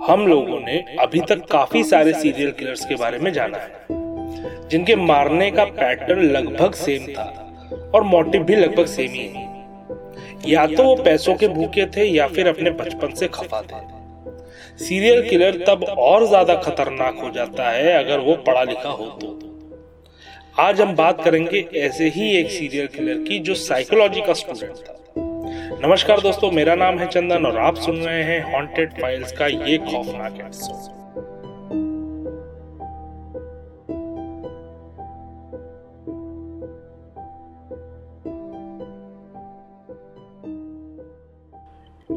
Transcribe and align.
हम 0.00 0.26
लोगों 0.26 0.58
ने 0.60 0.76
अभी 1.00 1.20
तक 1.20 1.44
काफ़ी 1.50 1.82
सारे 1.84 2.12
सीरियल 2.12 2.50
किलर्स 2.50 2.84
के 2.84 2.94
बारे 2.96 3.18
में 3.18 3.32
जाना 3.32 3.58
है, 3.58 3.70
जिनके 4.68 4.94
मारने 4.96 5.50
का 5.50 5.64
पैटर्न 5.72 6.22
लगभग 6.26 6.74
सेम 6.74 7.06
था 7.08 7.24
और 7.94 8.02
मोटिव 8.04 8.42
भी 8.42 8.56
लगभग 8.56 8.86
सेम 8.86 9.10
ही 9.10 9.26
है। 9.26 9.48
या 10.46 10.66
तो 10.66 10.84
वो 10.84 10.94
पैसों 11.02 11.34
के 11.34 11.48
भूखे 11.48 11.86
थे 11.86 12.04
या 12.06 12.26
फिर 12.28 12.48
अपने 12.48 12.70
बचपन 12.72 13.14
से 13.14 13.28
खफा 13.28 13.60
थे। 13.62 13.80
सीरियल 14.84 15.28
किलर 15.28 15.64
तब 15.68 15.84
और 15.98 16.26
ज़्यादा 16.26 16.54
खतरनाक 16.58 17.18
हो 17.22 17.30
जाता 17.30 17.70
है 17.70 17.92
अगर 17.94 18.20
वो 18.20 18.36
पढ़ा 18.46 18.62
लिखा 18.64 18.88
हो 18.90 19.06
तो। 19.20 19.38
आज 20.60 20.80
हम 20.80 20.94
बात 20.96 21.22
करेंगे 21.24 21.66
ऐसे 21.78 22.08
ही 22.08 22.30
एक 22.38 22.50
सीरियल 22.50 22.86
किलर 22.86 23.24
की 23.24 23.38
जो 23.40 23.54
साइकोलॉजी 23.56 24.20
का 24.20 24.32
स्टूडेंट 24.34 24.76
था। 24.78 24.96
नमस्कार 25.72 26.20
दोस्तों, 26.20 26.50
मेरा 26.50 26.74
नाम 26.74 26.98
है 26.98 27.06
चंदन 27.06 27.46
और 27.46 27.58
आप 27.58 27.76
सुन 27.76 27.96
रहे 27.96 28.22
हैं 28.22 28.52
हॉन्टेड 28.52 28.92
फाइल्स 28.92 29.32
का 29.32 29.46
ये 29.46 29.78
खौफनाक 29.78 30.34
एपिसोड 30.40 30.98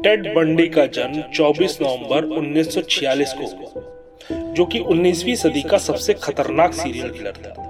टेड 0.02 0.34
बंडी 0.34 0.68
का 0.68 0.86
जन्म 0.86 1.22
24 1.34 1.78
नवंबर 1.82 2.24
1946 2.38 3.32
को 3.32 3.44
हुआ, 3.44 4.52
जो 4.52 4.64
कि 4.64 4.80
19वीं 4.80 5.34
सदी 5.34 5.62
का 5.62 5.78
सबसे 5.78 6.14
खतरनाक 6.14 6.72
सीरियल 6.72 7.10
किलर 7.10 7.32
था। 7.32 7.60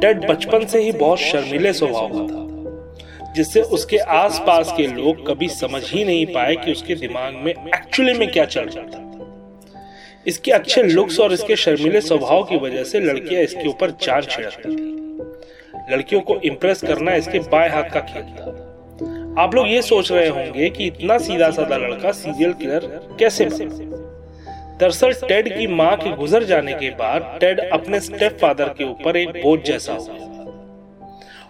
टेड 0.00 0.30
बचपन 0.30 0.66
से 0.66 0.82
ही 0.82 0.92
बहुत 0.92 1.18
शर्मीले 1.18 1.72
स्वभाव 1.72 2.08
का 2.08 2.26
था। 2.26 2.49
जिससे 3.36 3.62
उसके 3.62 3.96
आसपास 3.96 4.72
के 4.76 4.86
लोग 4.86 5.26
कभी 5.28 5.48
समझ 5.48 5.82
ही 5.90 6.04
नहीं 6.04 6.26
पाए 6.26 6.56
कि 6.56 6.72
उसके 6.72 6.94
दिमाग 6.94 7.34
में 7.34 7.52
एक्चुअली 7.52 8.12
में 8.12 8.30
क्या 8.32 8.44
चल 8.44 8.64
रहा 8.64 8.86
था। 8.86 9.06
इसके 10.26 10.50
अच्छे 10.50 10.82
लुक्स 10.82 11.20
और 11.20 11.32
इसके 11.32 11.56
शर्मीले 11.56 12.00
स्वभाव 12.00 12.42
की 12.42 12.56
वजह 12.56 12.84
से 12.84 13.00
लड़कियाँ 13.00 13.42
इसके 13.42 13.68
ऊपर 13.68 13.90
जान 13.90 14.22
छिड़कती 14.22 14.76
थी। 14.76 15.00
लड़कियों 15.92 16.20
को 16.20 16.36
इम्प्रेस 16.36 16.80
करना 16.80 17.14
इसके 17.14 17.38
बाएँ 17.38 17.70
हाथ 17.70 17.84
का 17.84 18.00
खेल 18.00 18.22
था। 18.22 18.66
आप 19.38 19.54
लोग 19.54 19.68
ये 19.68 19.82
सोच 19.82 20.12
रहे 20.12 20.28
होंगे 20.28 20.70
कि 20.70 20.86
इतना 20.86 21.18
सीधा 21.18 21.50
साधा 21.50 21.76
लड़का 21.76 22.12
सीरियल 22.12 22.52
किलर 22.52 22.86
कैसे 23.18 23.44
बना 23.44 23.90
दरअसल 24.78 25.12
टेड 25.12 25.58
की 25.58 25.66
माँ 25.66 25.96
के 25.96 26.12
गुजर 26.16 26.44
जाने 26.44 26.72
के 26.72 26.90
बाद 26.90 27.38
टेड 27.40 27.60
अपने 27.70 28.00
स्टेप 28.00 28.38
फादर 28.40 28.68
के 28.68 28.84
ऊपर 28.84 29.16
एक 29.16 29.28
बोझ 29.28 29.60
जैसा 29.60 29.92
हो 29.92 30.04
गया 30.04 30.39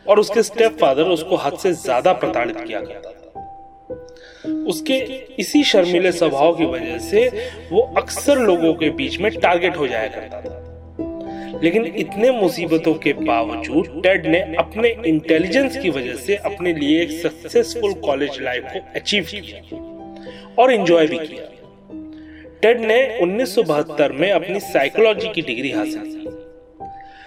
और 0.07 0.21
उसके 0.21 0.43
स्टेप 0.43 0.77
फादर 0.81 1.09
उसको 1.11 1.37
हद 1.37 1.57
से 1.59 1.73
ज़्यादा 1.75 2.13
प्रताड़ित 2.15 2.57
किया 2.57 2.81
करता 2.81 3.11
था। 3.11 3.17
उसके 4.69 4.97
इसी 5.39 5.63
शर्मीले 5.65 6.13
स्वभाव 6.13 6.57
की 6.57 6.65
वजह 6.67 6.99
से 7.01 7.29
वो 7.71 7.81
अक्सर 7.99 8.39
लोगों 8.39 8.73
के 8.75 8.91
बीच 8.91 9.19
में 9.21 9.31
टारगेट 9.33 9.77
हो 9.77 9.87
जाया 9.89 10.09
करता 10.09 10.41
था। 10.41 11.59
लेकिन 11.63 11.85
इतने 11.87 12.31
मुसीबतों 12.31 12.95
के 12.95 13.13
बावजूद 13.13 14.01
टेड 14.03 14.27
ने 14.27 14.41
अपने 14.57 14.95
इंटेलिजेंस 15.07 15.77
की 15.77 15.91
वजह 15.91 16.15
से 16.17 16.37
अपने 16.37 16.73
लिए 16.73 17.03
एक 17.03 17.11
सक्सेसफुल 17.23 17.93
कॉलेज 18.01 18.41
लाइफ 18.43 18.65
को 18.73 18.79
अचीव 18.97 19.27
किया 19.31 19.79
और 20.59 20.73
एंजॉय 20.73 21.07
भी 21.07 21.19
किया। 21.19 21.45
टेड 22.63 22.81
ने 22.81 22.99
1972 23.21 24.13
में 24.13 24.31
अपनी 24.31 24.61
साइकोलॉजी 24.63 25.29
की 25.29 25.43
डिग्री 25.43 25.71
हासिल 25.71 26.03
की। 26.05 26.20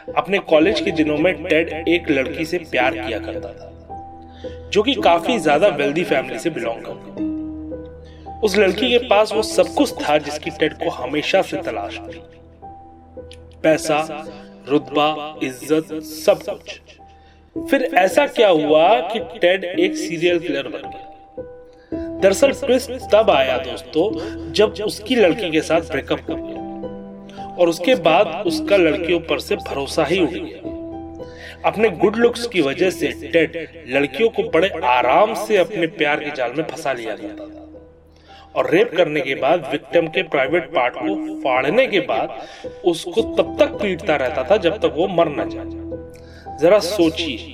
अपने 0.10 0.40
कॉलेज 0.48 0.80
के 0.82 0.92
दिनों 0.92 1.18
में 1.18 1.44
टेड 1.44 1.88
एक 1.90 2.10
लड़की 2.10 2.46
से 2.46 2.58
प्यार 2.72 2.96
किया 2.96 3.20
करता 3.20 3.50
था, 3.50 3.70
जो 4.70 4.84
कि 4.84 4.94
काफ़ी 5.04 5.38
ज़्यादा 5.40 5.68
वेल्दी 5.76 6.04
फैमिली 6.04 6.40
से 6.40 6.50
बिलोंग 6.50 6.86
करती 6.86 7.32
उस 8.44 8.58
लड़की 8.58 8.90
के 8.90 8.98
पास 9.08 9.34
वो 9.34 9.42
सब 9.44 9.74
कुछ 9.76 9.94
था 10.00 10.18
जिसकी 10.20 10.50
टेड 10.52 10.74
को 10.74 10.90
हमेशा 10.92 11.42
से 11.42 11.58
तलाश 11.62 11.98
थी। 12.00 12.22
पैसा, 13.64 14.00
रुतबा, 14.70 15.38
इज़्ज़त, 15.44 15.94
सब 16.04 16.42
कुछ। 16.42 16.80
फिर 17.56 17.84
ऐसा 17.98 18.26
क्या 18.30 18.50
हुआ 18.50 18.88
कि 19.10 19.20
टेड 19.40 19.64
एक 19.66 19.96
सीरियल 19.98 20.40
किलर 20.40 20.68
बन 20.68 20.82
गया। 20.86 22.20
दरअसल 22.22 22.52
ट्विस्ट 22.56 22.92
तब 23.12 23.30
आया 23.30 23.58
दोस्तों, 23.60 24.52
जब 24.54 24.74
उसकी 24.86 25.16
लड़की 25.16 25.50
के 25.52 25.62
साथ 25.62 25.82
ब्रेकअप 25.92 26.30
हो 26.30 26.36
गया 26.36 26.53
और 27.60 27.70
उसके 27.70 27.96
बाद 27.96 28.44
उसका 28.48 28.78
लड़कियों 28.78 29.20
पर 29.20 29.40
से 29.40 29.56
भरोसा 29.56 30.06
ही 30.06 30.20
उठ 30.20 30.30
गया। 30.30 30.72
अपने 31.66 31.90
गुड 31.90 32.16
लुक्स 32.16 32.48
की 32.48 32.62
वजह 32.62 32.90
से 32.90 33.12
टेड 33.32 33.58
लड़कियों 33.88 34.30
को 34.30 34.44
बड़े 34.50 34.70
आराम 34.84 35.34
से 35.34 35.58
अपने 35.58 35.88
प्यार 35.88 36.24
के 36.24 36.32
जाल 36.32 36.54
में 36.58 36.64
फंसा 36.64 36.94
लिया 36.94 37.16
गया 37.16 37.48
और 38.56 38.70
रेप 38.70 38.92
करने 38.98 39.22
के 39.22 39.36
बाद 39.36 39.68
विक्टिम 39.72 40.08
के 40.08 40.24
प्राइवेट 40.24 40.70
पार्ट 40.70 40.94
को 40.96 41.16
फाड़ने 41.42 41.88
के 41.88 42.00
बाद 42.00 42.48
उसको 42.86 43.22
तब 43.22 43.56
तक 43.60 43.78
पीटता 43.82 44.16
रहता 44.16 44.44
था 44.44 44.58
जब 44.58 44.78
तक 44.78 44.94
वो 44.98 45.08
मर 45.08 45.30
न 45.30 45.50
जाए। 45.50 46.58
जरा 46.58 46.80
सोचिए 46.80 47.54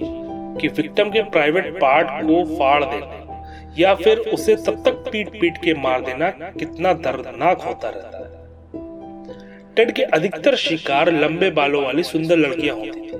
कि 0.61 0.67
विक्टिम 0.67 1.09
के 1.09 1.21
प्राइवेट 1.29 1.73
पार्ट 1.81 2.07
को 2.07 2.43
फाड़ 2.57 2.83
देना 2.83 3.25
या 3.79 3.93
फिर 3.95 4.19
उसे 4.33 4.55
तब 4.55 4.83
तक 4.85 5.09
पीट 5.11 5.29
पीट 5.41 5.57
के 5.57 5.73
मार 5.73 6.01
देना 6.01 6.29
कितना 6.29 6.93
दर्दनाक 6.93 7.61
होता 7.61 7.89
रहता 7.89 8.17
है। 8.17 8.38
टेड 9.79 9.91
के 9.91 10.03
अधिकतर 10.03 10.56
शिकार 10.56 11.12
लंबे 11.12 11.50
बालों 11.50 11.84
वाली 11.84 12.03
सुंदर 12.03 12.38
लड़कियाँ 12.38 12.75
होती 12.75 13.01
थी 13.01 13.19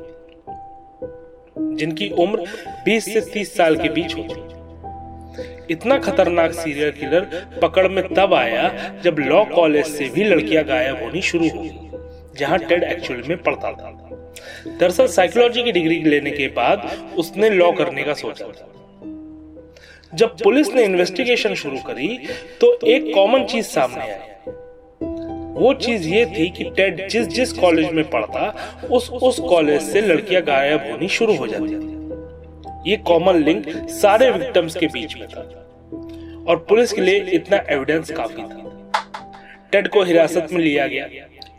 जिनकी 1.76 2.10
उम्र 2.10 2.46
20 2.88 3.02
से 3.02 3.22
30 3.22 3.46
साल 3.48 3.76
के 3.76 3.90
बीच 3.90 4.16
होती 4.16 5.74
इतना 5.74 5.98
खतरनाक 6.00 6.52
सीरियल 6.52 6.92
किलर 6.92 7.28
पकड़ 7.62 7.88
में 7.88 8.14
तब 8.14 8.34
आया 8.34 8.94
जब 9.04 9.20
लॉ 9.20 9.44
कॉलेज 9.46 9.86
से 9.86 10.10
भी 10.10 10.24
लड़कियाँ 10.24 10.64
गायब 10.64 11.04
होनी 11.04 11.22
शुरू 11.22 11.50
हुई, 11.50 11.72
जहाँ 12.38 12.58
टेड 12.60 12.84
एक्चुअल 12.84 13.24
में 13.28 13.38
पढ़ता 13.44 13.72
था। 13.72 13.92
दरअसल 14.80 15.08
साइकोलॉजी 15.08 15.64
की 15.64 15.72
डिग्री 15.72 16.02
लेने 16.02 16.32
के 16.32 16.48
बाद 16.48 17.14
उसने 17.18 17.50
लॉ 17.50 17.72
करने 17.72 18.04
का 18.04 18.14
सोचा 18.14 18.46
जब 20.16 20.36
पुलिस 20.44 20.74
ने 20.74 20.84
इन्वेस्टिगेशन 20.84 21.54
शुरू 21.54 21.78
करी 21.78 22.18
तो 22.62 22.80
एक 22.88 23.14
कॉमन 23.16 23.44
चीज़ 23.44 23.66
सामने 23.66 24.02
आई। 24.02 24.20
वो 25.60 25.74
चीज़ 25.74 26.08
ये 26.08 26.26
थी 26.26 26.50
कि 26.50 26.64
टेड 26.78 27.08
जिस 27.10 27.28
जिस 27.28 27.54
कॉलेज 27.54 27.92
में 27.92 28.10
पढ़ता, 28.10 28.54
उस 28.92 29.10
उस 29.10 29.40
कॉलेज 29.40 29.82
से 29.82 30.02
लड़कियाँ 30.02 30.42
गायब 30.42 30.92
होनी 30.92 31.08
शुरू 31.08 31.36
हो 31.36 31.48
जाती 31.48 31.76
थी। 31.76 32.92
ये 32.92 32.98
कॉमन 32.98 33.44
लिंक 33.44 33.66
सारे 33.92 34.30
विक्टिम्स 34.32 34.76
के 34.76 34.88
बीच 34.88 35.16
में 35.18 35.28
था। 35.28 35.42
और 36.48 36.66
पुलिस 36.70 36.94
के 36.94 37.02
लिए 37.02 37.20
इतना 37.34 37.58
एविडेंस 37.70 38.12
काफ़ी 38.12 38.44
था। 38.44 38.92
टेड 39.72 39.88
को 39.88 40.04
हिरासत 40.04 40.48
में 40.52 40.62
लिया 40.62 40.88
गया। 40.88 41.08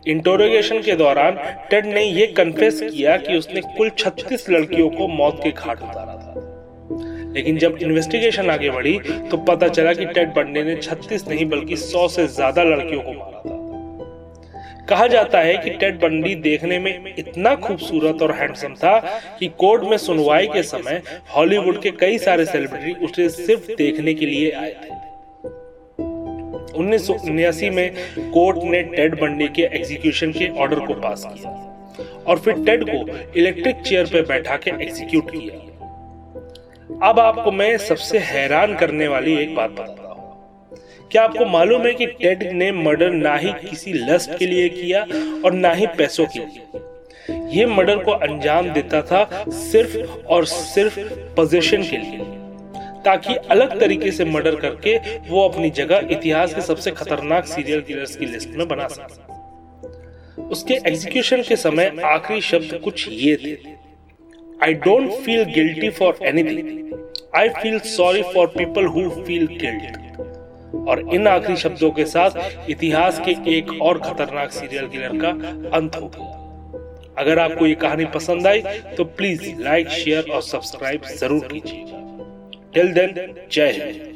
इंटरोगेशन 0.09 0.81
के 0.83 0.95
दौरान 0.97 1.37
टेड 1.71 1.87
ने 1.87 2.03
यह 2.03 2.33
कन्फेस 2.37 2.81
किया 2.83 3.17
कि 3.17 3.37
उसने 3.37 3.61
कुल 3.77 3.91
36 3.99 4.49
लड़कियों 4.51 4.89
को 4.91 5.09
मौत 5.09 5.41
के 5.43 5.51
घाट 5.51 5.83
उतारा 5.83 6.15
था। 6.15 7.33
लेकिन 7.35 7.59
जब 7.59 7.79
इन्वेस्टिगेशन 7.83 8.51
आगे 8.51 8.71
बढ़ी 8.71 8.99
तो 9.31 9.37
पता 9.37 9.69
चला 9.69 9.93
कि 9.93 10.05
टेड 10.07 10.33
बंडे 10.35 10.63
ने 10.65 10.77
36 10.77 11.29
नहीं, 11.29 11.45
बल्कि 11.47 11.77
100 11.77 12.09
से 12.09 12.27
ज़्यादा 12.29 12.63
लड़कियों 12.65 13.03
को 13.03 13.13
मारा 13.13 13.43
कहा 14.91 15.07
जाता 15.07 15.41
है 15.41 15.57
कि 15.57 15.71
टेड 15.71 16.01
बंडी 16.01 16.35
देखने 16.45 16.79
में 16.79 17.15
इतना 17.19 17.55
खूबसूरत 17.57 18.23
और 18.23 18.33
हैंडसम 18.33 18.75
था 18.75 18.99
कि 19.39 19.47
कोर्ट 19.59 19.83
में 19.85 19.97
सुनवाई 19.99 20.47
के 20.47 20.63
समय 20.63 21.03
हॉलीवुड 21.37 21.81
के 21.83 21.91
कई 22.01 22.19
सारे 22.19 22.45
सेलिब्रिटी 22.45 23.05
उसे 23.05 23.29
सिर्फ़ 23.29 23.73
देखने 23.79 24.15
के 24.15 24.27
लिए 24.27 24.51
आए 24.53 24.73
थे। 24.75 24.99
उन्नीस 26.79 27.63
में 27.73 27.87
कोर्ट 28.33 28.59
ने 28.65 28.83
टेड 28.97 29.15
बंडी 29.21 29.49
के 29.49 29.63
एग्जीक्यूशन 29.73 30.33
के 30.33 30.49
ऑर्डर 30.59 30.81
को 30.81 30.95
पास 31.01 31.25
किया 31.27 31.51
और 32.27 32.39
फिर 32.39 32.65
टेड 32.67 32.85
को 32.85 32.99
इलेक्ट्रिक 33.39 33.81
चेयर 33.83 34.07
पर 34.07 34.27
बैठा 34.27 34.57
के 34.57 34.71
एग्जीक्यूट 34.83 35.31
किया। 35.31 37.09
अब 37.09 37.21
आपको 37.21 37.53
मैं 37.53 37.77
सबसे 37.79 38.19
हैरान 38.27 38.77
करने 38.77 39.09
वाली 39.09 39.37
एक 39.37 39.55
बात 39.55 39.71
बताता 39.71 40.00
क्या 41.13 41.23
आपको 41.23 41.45
मालूम 41.45 41.83
है 41.83 41.93
कि 41.95 42.07
टेड 42.07 42.43
ने 42.53 42.71
मर्डर 42.73 43.11
ना 43.11 43.35
ही 43.37 43.53
किसी 43.61 43.93
लस्ट 43.93 44.39
के 44.39 44.47
लिए 44.47 44.69
किया 44.69 45.01
और 45.45 45.53
ना 45.53 45.73
ही 45.73 45.87
पैसों 45.87 46.27
के 46.27 46.39
लिए? 46.39 47.59
ये 47.59 47.67
मर्डर 47.67 47.97
को 47.97 48.13
अंजाम 48.13 48.69
देता 48.71 49.01
था 49.03 49.45
सिर्फ़ 49.49 49.97
और 50.27 50.45
सिर्फ़ 50.45 50.99
पोजीशन 51.37 51.83
के 51.83 51.97
लिए, 51.97 52.19
ताकि 53.05 53.35
अलग 53.51 53.79
तरीके 53.81 54.11
से 54.11 54.25
मर्डर 54.25 54.57
करके 54.57 54.97
वो 55.29 55.49
अपनी 55.49 55.71
जगह 55.71 56.09
इतिहास 56.11 56.55
के 56.55 56.61
सबसे 56.61 56.91
खतरनाक 56.91 57.47
सीरियल 57.47 57.81
किलर्स 57.81 58.17
की 58.17 58.27
लिस्ट 58.27 58.51
में 58.51 58.67
बना 58.69 58.87
सके 58.87 60.43
उसके 60.43 60.75
एग्जीक्यूशन 60.75 61.43
के 61.43 61.57
समय 61.57 61.93
आखिरी 62.05 62.41
शब्द 62.41 62.81
कुछ 62.85 63.09
ये 63.09 63.37
थे 63.37 63.57
I 64.63 64.75
don't 64.87 65.11
feel 65.11 65.45
guilty 65.45 65.91
for 65.91 66.19
anything 66.23 66.95
I 67.37 67.49
feel 67.49 67.79
sorry 67.79 68.23
for 68.35 68.47
people 68.47 68.87
who 68.87 69.09
feel 69.11 69.47
guilt 69.47 70.01
और 70.89 71.01
इन 71.15 71.27
आखिरी 71.29 71.57
शब्दों 71.57 71.91
के 71.91 72.05
साथ 72.07 72.71
इतिहास 72.71 73.21
के 73.21 73.33
एक 73.57 73.73
और 73.83 73.99
खतरनाक 74.01 74.51
सीरियल 74.51 74.89
किलर 74.89 75.19
का 75.21 75.31
अंत 75.77 75.97
हो 75.97 76.09
गया। 76.09 76.39
अगर 77.19 77.39
आपको 77.39 77.67
ये 77.67 77.75
कहानी 77.75 78.05
पसंद 78.15 78.47
आई 78.47 78.61
तो 78.97 79.05
प्लीज़ 79.17 79.51
लाइक 79.63 79.89
शेयर 79.91 80.31
और 80.33 80.43
सब्सक्राइब 80.43 81.03
ज़रूर 81.17 81.49
कीजिए। 81.53 81.85
टिल 82.75 82.93
देन 82.93 83.35
जय 83.53 83.71
हिंद। 83.73 84.10